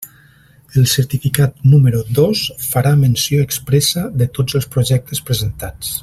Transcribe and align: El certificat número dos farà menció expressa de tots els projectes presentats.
El 0.79 0.87
certificat 0.93 1.59
número 1.73 2.01
dos 2.21 2.41
farà 2.71 2.95
menció 3.05 3.45
expressa 3.51 4.07
de 4.23 4.31
tots 4.39 4.59
els 4.61 4.69
projectes 4.77 5.25
presentats. 5.31 5.99